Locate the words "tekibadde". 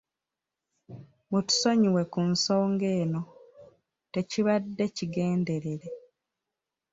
4.13-4.85